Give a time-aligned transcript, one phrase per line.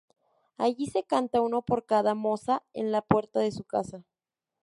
[0.57, 4.03] Allí se canta uno por cada moza en la puerta de su casa.